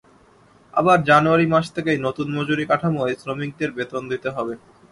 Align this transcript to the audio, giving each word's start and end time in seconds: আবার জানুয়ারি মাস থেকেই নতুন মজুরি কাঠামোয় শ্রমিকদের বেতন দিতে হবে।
আবার 0.73 0.97
জানুয়ারি 1.09 1.45
মাস 1.53 1.65
থেকেই 1.75 1.99
নতুন 2.05 2.27
মজুরি 2.35 2.65
কাঠামোয় 2.69 3.13
শ্রমিকদের 3.21 3.69
বেতন 3.77 4.03
দিতে 4.11 4.29
হবে। 4.35 4.53